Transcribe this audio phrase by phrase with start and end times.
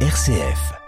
[0.00, 0.85] RCF.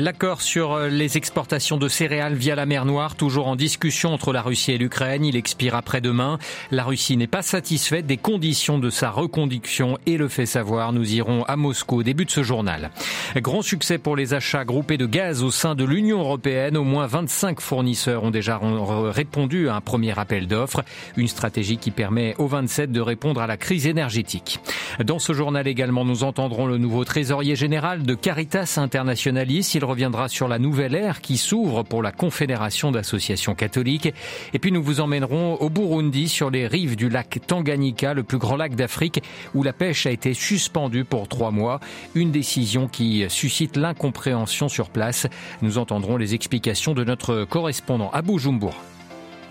[0.00, 4.32] L'accord sur euh, les exportations de céréales via la mer Noire, toujours en discussion entre
[4.32, 6.38] la Russie et l'Ukraine, il expire après-demain.
[6.70, 10.94] La Russie n'est pas satisfaite des conditions de sa reconduction et le fait savoir.
[10.94, 12.92] Nous irons à Moscou au début de ce journal.
[13.36, 16.78] Grand succès pour les achats groupés de gaz au sein de l'Union européenne.
[16.78, 20.82] Au moins 25 fournisseurs ont déjà répondu à un premier appel d'offres.
[21.18, 24.60] Une stratégie qui permet aux 27 de répondre à la crise énergétique.
[25.04, 29.74] Dans ce journal également, nous entendrons le nouveau trésorier général de Caritas Internationalis.
[29.90, 34.12] Reviendra sur la nouvelle ère qui s'ouvre pour la Confédération d'associations catholiques.
[34.54, 38.38] Et puis nous vous emmènerons au Burundi sur les rives du lac Tanganyika, le plus
[38.38, 39.22] grand lac d'Afrique,
[39.54, 41.80] où la pêche a été suspendue pour trois mois.
[42.14, 45.26] Une décision qui suscite l'incompréhension sur place.
[45.62, 48.74] Nous entendrons les explications de notre correspondant à Bujumbura.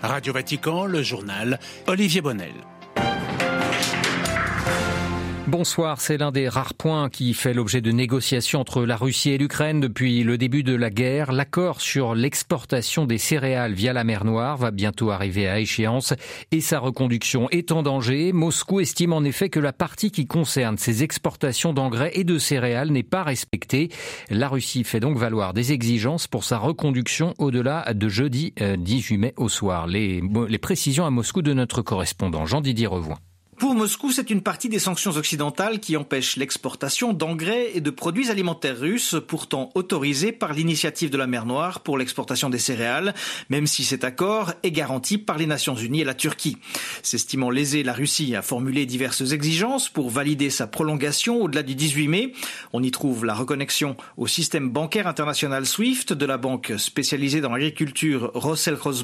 [0.02, 2.54] Radio Vatican, le journal Olivier Bonnel.
[5.50, 9.38] Bonsoir, c'est l'un des rares points qui fait l'objet de négociations entre la Russie et
[9.38, 11.32] l'Ukraine depuis le début de la guerre.
[11.32, 16.14] L'accord sur l'exportation des céréales via la mer Noire va bientôt arriver à échéance
[16.52, 18.32] et sa reconduction est en danger.
[18.32, 22.90] Moscou estime en effet que la partie qui concerne ces exportations d'engrais et de céréales
[22.90, 23.88] n'est pas respectée.
[24.30, 29.18] La Russie fait donc valoir des exigences pour sa reconduction au-delà de jeudi 18 euh,
[29.18, 29.88] mai au soir.
[29.88, 33.18] Les, les précisions à Moscou de notre correspondant Jean-Didier Revoin.
[33.60, 38.30] Pour Moscou, c'est une partie des sanctions occidentales qui empêchent l'exportation d'engrais et de produits
[38.30, 43.14] alimentaires russes, pourtant autorisés par l'initiative de la mer Noire pour l'exportation des céréales,
[43.50, 46.56] même si cet accord est garanti par les Nations Unies et la Turquie.
[47.02, 52.08] S'estimant lésé, la Russie a formulé diverses exigences pour valider sa prolongation au-delà du 18
[52.08, 52.32] mai.
[52.72, 57.52] On y trouve la reconnexion au système bancaire international SWIFT de la banque spécialisée dans
[57.52, 58.32] l'agriculture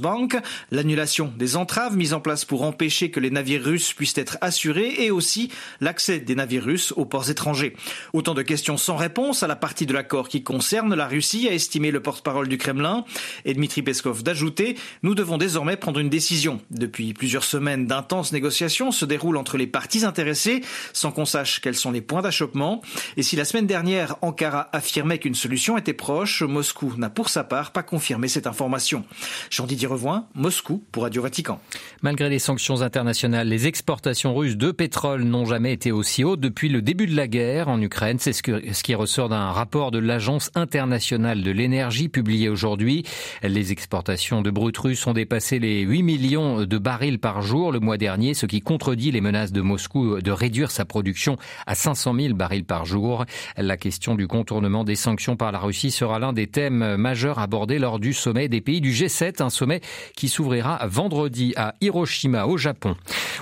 [0.01, 0.39] Bank,
[0.71, 4.94] l'annulation des entraves mises en place pour empêcher que les navires russes puissent être assuré
[4.98, 7.77] et aussi l'accès des navires russes aux ports étrangers.
[8.12, 11.53] Autant de questions sans réponse à la partie de l'accord qui concerne la Russie, a
[11.53, 13.04] estimé le porte-parole du Kremlin,
[13.44, 16.60] et Dmitri Peskov d'ajouter Nous devons désormais prendre une décision.
[16.71, 21.75] Depuis plusieurs semaines d'intenses négociations se déroulent entre les parties intéressées sans qu'on sache quels
[21.75, 22.82] sont les points d'achoppement.
[23.16, 27.44] Et si la semaine dernière, Ankara affirmait qu'une solution était proche, Moscou n'a pour sa
[27.44, 29.04] part pas confirmé cette information.
[29.50, 31.60] Jean-Didier Revoin, Moscou pour Radio Vatican.
[32.03, 36.69] Malgré les sanctions internationales, les exportations russes de pétrole n'ont jamais été aussi hautes depuis
[36.69, 38.19] le début de la guerre en Ukraine.
[38.20, 43.04] C'est ce, ce qui ressort d'un rapport de l'Agence internationale de l'énergie publié aujourd'hui.
[43.42, 47.80] Les exportations de brut russe ont dépassé les 8 millions de barils par jour le
[47.80, 52.14] mois dernier, ce qui contredit les menaces de Moscou de réduire sa production à 500
[52.20, 53.24] 000 barils par jour.
[53.56, 57.78] La question du contournement des sanctions par la Russie sera l'un des thèmes majeurs abordés
[57.78, 59.80] lors du sommet des pays du G7, un sommet
[60.14, 62.97] qui s'ouvrira vendredi à Hiroshima au Japon.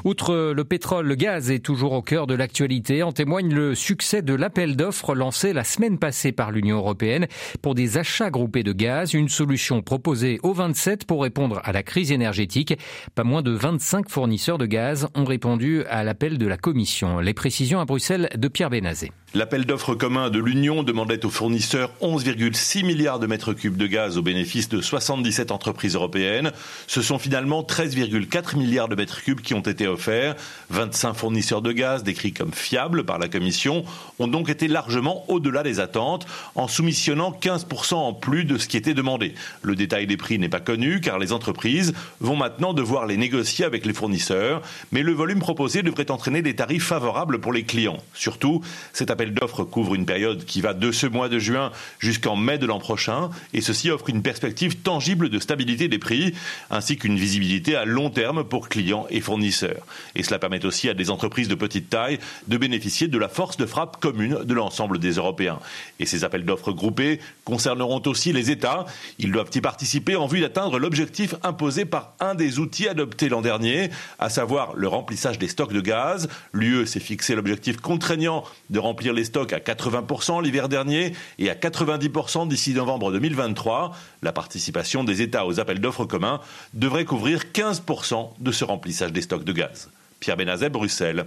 [0.04, 3.02] Outre le pétrole, le gaz est toujours au cœur de l'actualité.
[3.02, 7.26] En témoigne le succès de l'appel d'offres lancé la semaine passée par l'Union européenne
[7.62, 11.82] pour des achats groupés de gaz, une solution proposée aux 27 pour répondre à la
[11.82, 12.78] crise énergétique.
[13.14, 17.18] Pas moins de 25 fournisseurs de gaz ont répondu à l'appel de la Commission.
[17.18, 19.10] Les précisions à Bruxelles de Pierre Bénazé.
[19.36, 24.16] L'appel d'offres commun de l'Union demandait aux fournisseurs 11,6 milliards de mètres cubes de gaz
[24.16, 26.52] au bénéfice de 77 entreprises européennes.
[26.86, 30.36] Ce sont finalement 13,4 milliards de mètres cubes qui ont été offerts.
[30.70, 33.84] 25 fournisseurs de gaz, décrits comme fiables par la Commission,
[34.20, 38.76] ont donc été largement au-delà des attentes, en soumissionnant 15% en plus de ce qui
[38.76, 39.34] était demandé.
[39.62, 43.64] Le détail des prix n'est pas connu, car les entreprises vont maintenant devoir les négocier
[43.64, 44.62] avec les fournisseurs,
[44.92, 47.98] mais le volume proposé devrait entraîner des tarifs favorables pour les clients.
[48.14, 48.60] Surtout,
[48.92, 52.58] cet appel d'offres couvre une période qui va de ce mois de juin jusqu'en mai
[52.58, 56.34] de l'an prochain, et ceci offre une perspective tangible de stabilité des prix,
[56.70, 59.86] ainsi qu'une visibilité à long terme pour clients et fournisseurs.
[60.14, 62.18] Et cela permet aussi à des entreprises de petite taille
[62.48, 65.60] de bénéficier de la force de frappe commune de l'ensemble des Européens.
[66.00, 68.84] Et ces appels d'offres groupés concerneront aussi les États.
[69.18, 73.40] Ils doivent y participer en vue d'atteindre l'objectif imposé par un des outils adoptés l'an
[73.40, 76.28] dernier, à savoir le remplissage des stocks de gaz.
[76.52, 81.54] L'UE s'est fixé l'objectif contraignant de remplir les stocks à 80% l'hiver dernier et à
[81.54, 83.96] 90% d'ici novembre 2023.
[84.22, 86.40] La participation des États aux appels d'offres communs
[86.74, 89.90] devrait couvrir 15% de ce remplissage des stocks de gaz.
[90.20, 91.26] Pierre Benazet, Bruxelles.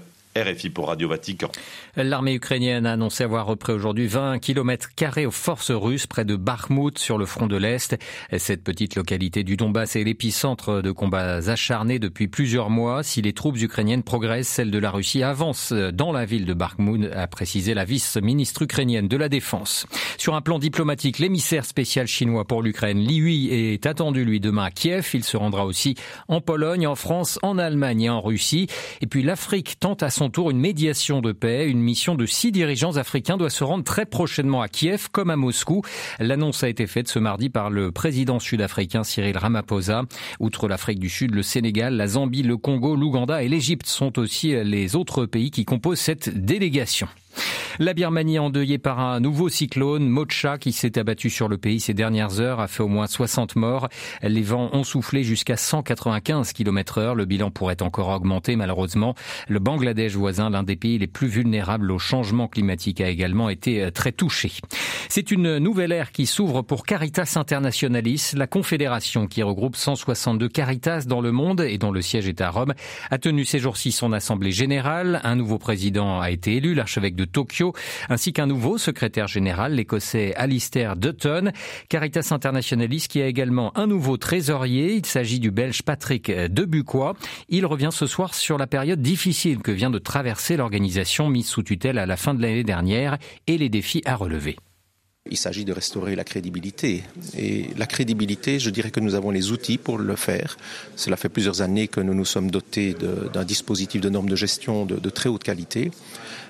[1.96, 6.36] L'armée ukrainienne a annoncé avoir repris aujourd'hui 20 km carrés aux forces russes près de
[6.36, 7.98] Bakhmut sur le front de l'Est.
[8.38, 13.04] Cette petite localité du Donbass est l'épicentre de combats acharnés depuis plusieurs mois.
[13.04, 17.12] Si les troupes ukrainiennes progressent, celles de la Russie avancent dans la ville de Bakhmut,
[17.14, 19.86] a précisé la vice-ministre ukrainienne de la Défense.
[20.18, 24.66] Sur un plan diplomatique, l'émissaire spécial chinois pour l'Ukraine, Li Hui, est attendu lui demain
[24.66, 25.10] à Kiev.
[25.14, 25.96] Il se rendra aussi
[26.28, 28.68] en Pologne, en France, en Allemagne et en Russie.
[29.02, 31.68] Et puis l'Afrique tente à son tour une médiation de paix.
[31.68, 35.36] Une mission de six dirigeants africains doit se rendre très prochainement à Kiev comme à
[35.36, 35.82] Moscou.
[36.20, 40.04] L'annonce a été faite ce mardi par le président sud-africain Cyril Ramaphosa.
[40.40, 44.56] Outre l'Afrique du Sud, le Sénégal, la Zambie, le Congo, l'Ouganda et l'Égypte sont aussi
[44.64, 47.08] les autres pays qui composent cette délégation.
[47.80, 51.94] La Birmanie endeuillée par un nouveau cyclone, Mocha, qui s'est abattu sur le pays ces
[51.94, 53.88] dernières heures, a fait au moins 60 morts.
[54.24, 57.16] Les vents ont soufflé jusqu'à 195 km heure.
[57.16, 59.16] Le bilan pourrait encore augmenter, malheureusement.
[59.48, 63.84] Le Bangladesh voisin, l'un des pays les plus vulnérables au changement climatique, a également été
[63.84, 64.52] euh, très touché.
[65.10, 71.04] C'est une nouvelle ère qui s'ouvre pour Caritas Internationalis, la confédération qui regroupe 162 Caritas
[71.08, 72.74] dans le monde et dont le siège est à Rome,
[73.12, 75.22] a tenu ces jours-ci son assemblée générale.
[75.24, 77.74] Un nouveau président a été élu, l'archevêque de Tokyo,
[78.10, 81.52] ainsi qu'un nouveau secrétaire général, l'écossais Alistair Dutton.
[81.90, 84.94] Caritas Internationalis qui a également un nouveau trésorier.
[84.94, 87.16] Il s'agit du belge Patrick Debuquois.
[87.50, 91.64] Il revient ce soir sur la période difficile que vient de traverser l'organisation mise sous
[91.64, 94.58] tutelle à la fin de l'année dernière et les défis à relever.
[95.32, 97.04] Il s'agit de restaurer la crédibilité.
[97.38, 100.58] Et la crédibilité, je dirais que nous avons les outils pour le faire.
[100.96, 102.96] Cela fait plusieurs années que nous nous sommes dotés
[103.34, 105.92] d'un dispositif de normes de gestion de, très haute qualité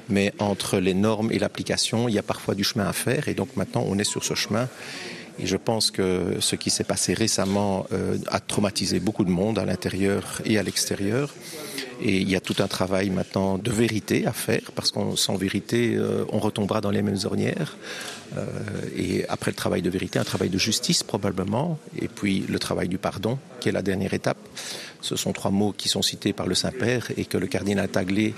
[0.09, 3.33] mais entre les normes et l'application, il y a parfois du chemin à faire et
[3.33, 4.69] donc maintenant on est sur ce chemin.
[5.39, 9.59] Et je pense que ce qui s'est passé récemment euh, a traumatisé beaucoup de monde
[9.59, 11.33] à l'intérieur et à l'extérieur.
[12.01, 15.35] Et il y a tout un travail maintenant de vérité à faire, parce qu'en sans
[15.35, 17.77] vérité, euh, on retombera dans les mêmes ornières.
[18.35, 18.45] Euh,
[18.95, 22.87] et après le travail de vérité, un travail de justice probablement, et puis le travail
[22.87, 24.37] du pardon, qui est la dernière étape.
[25.01, 28.33] Ce sont trois mots qui sont cités par le Saint-Père et que le cardinal Taglé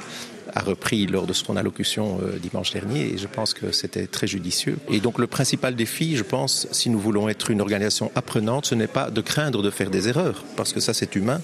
[0.54, 4.28] a repris lors de son allocution euh, dimanche dernier et je pense que c'était très
[4.28, 4.78] judicieux.
[4.90, 8.76] Et donc le principal défi, je pense, si nous voulons être une organisation apprenante, ce
[8.76, 11.42] n'est pas de craindre de faire des erreurs, parce que ça c'est humain,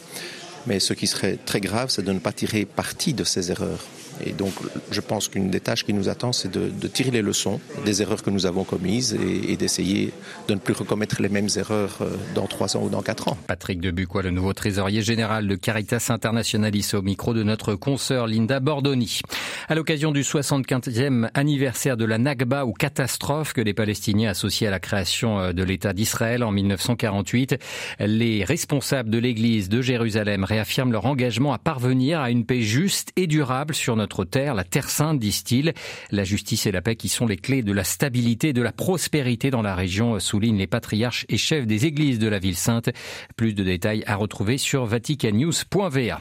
[0.66, 3.84] mais ce qui serait très grave, c'est de ne pas tirer parti de ces erreurs.
[4.24, 4.54] Et donc,
[4.92, 8.02] je pense qu'une des tâches qui nous attend, c'est de, de, tirer les leçons des
[8.02, 10.12] erreurs que nous avons commises et, et d'essayer
[10.48, 13.38] de ne plus recommettre les mêmes erreurs euh, dans trois ans ou dans quatre ans.
[13.48, 18.60] Patrick Debuquois, le nouveau trésorier général de Caritas Internationalis, au micro de notre consoeur Linda
[18.60, 19.22] Bordoni.
[19.68, 24.72] À l'occasion du 75e anniversaire de la Nakba ou catastrophe que les Palestiniens associés à
[24.72, 27.58] la création euh, de l'État d'Israël en 1948,
[28.00, 33.12] les responsables de l'Église de Jérusalem réaffirment leur engagement à parvenir à une paix juste
[33.16, 35.74] et durable sur notre terre, la Terre Sainte, disent-ils.
[36.12, 38.72] La justice et la paix qui sont les clés de la stabilité et de la
[38.72, 42.90] prospérité dans la région, soulignent les patriarches et chefs des églises de la ville sainte.
[43.36, 46.20] Plus de détails à retrouver sur vaticannews.va.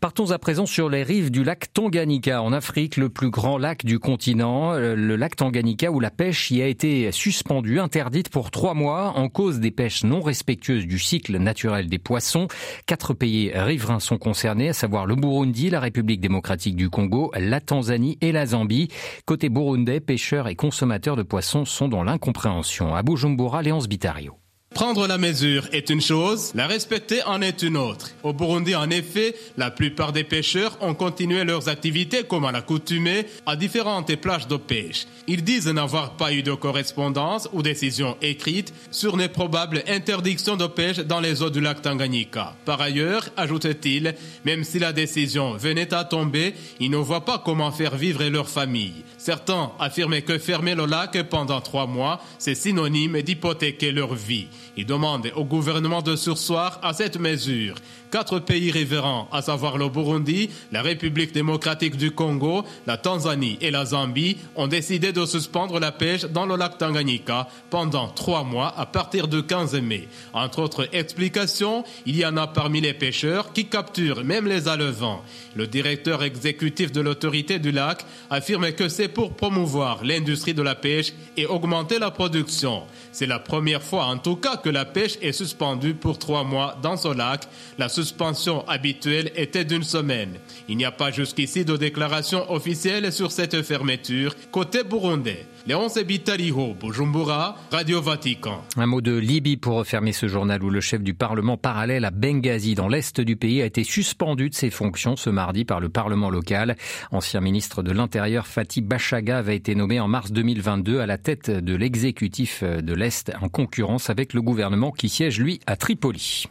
[0.00, 3.84] Partons à présent sur les rives du lac Tanganyika en Afrique, le plus grand lac
[3.84, 8.74] du continent, le lac Tanganyika où la pêche y a été suspendue, interdite pour trois
[8.74, 12.48] mois en cause des pêches non respectueuses du cycle naturel des poissons.
[12.86, 17.60] Quatre pays riverains sont concernés, à savoir le Burundi, la République démocratique du Congo, la
[17.60, 18.88] Tanzanie et la Zambie.
[19.26, 22.94] Côté burundais, pêcheurs et consommateurs de poissons sont dans l'incompréhension.
[22.94, 24.43] À Bujumbura, Léonce Bitario.
[24.74, 28.10] Prendre la mesure est une chose, la respecter en est une autre.
[28.24, 33.26] Au Burundi, en effet, la plupart des pêcheurs ont continué leurs activités comme à l'accoutumée
[33.46, 35.06] à différentes plages de pêche.
[35.28, 40.66] Ils disent n'avoir pas eu de correspondance ou décision écrite sur les probables interdictions de
[40.66, 42.56] pêche dans les eaux du lac Tanganyika.
[42.64, 47.70] Par ailleurs, ajoute-t-il, même si la décision venait à tomber, ils ne voient pas comment
[47.70, 49.04] faire vivre leur famille.
[49.18, 54.48] Certains affirmaient que fermer le lac pendant trois mois, c'est synonyme d'hypothéquer leur vie.
[54.76, 57.76] Il demande au gouvernement de sursoir à cette mesure.
[58.10, 63.72] Quatre pays riverains, à savoir le Burundi, la République démocratique du Congo, la Tanzanie et
[63.72, 68.72] la Zambie, ont décidé de suspendre la pêche dans le lac Tanganyika pendant trois mois
[68.76, 70.08] à partir du 15 mai.
[70.32, 75.20] Entre autres explications, il y en a parmi les pêcheurs qui capturent même les alevins.
[75.56, 80.76] Le directeur exécutif de l'autorité du lac affirme que c'est pour promouvoir l'industrie de la
[80.76, 82.82] pêche et augmenter la production.
[83.10, 86.78] C'est la première fois en tout cas que la pêche est suspendue pour trois mois
[86.82, 87.48] dans ce lac.
[87.78, 90.38] La suspension habituelle était d'une semaine.
[90.68, 95.46] Il n'y a pas jusqu'ici de déclaration officielle sur cette fermeture côté burundais.
[95.66, 98.62] Léonce Bujumbura, Radio Vatican.
[98.76, 102.10] Un mot de Libye pour refermer ce journal où le chef du Parlement parallèle à
[102.10, 105.88] Benghazi, dans l'est du pays, a été suspendu de ses fonctions ce mardi par le
[105.88, 106.76] Parlement local.
[107.12, 111.48] Ancien ministre de l'Intérieur Fatih Bachaga avait été nommé en mars 2022 à la tête
[111.48, 116.44] de l'exécutif de l'Est en concurrence avec le gouvernement qui siège, lui, à Tripoli.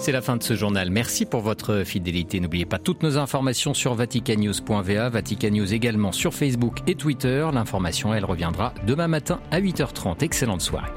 [0.00, 0.88] C'est la fin de ce journal.
[0.88, 2.40] Merci pour votre fidélité.
[2.40, 7.46] N'oubliez pas toutes nos informations sur vaticanews.va, Vaticanews également sur Facebook et Twitter.
[7.52, 10.24] L'information, elle reviendra demain matin à 8h30.
[10.24, 10.88] Excellente soirée.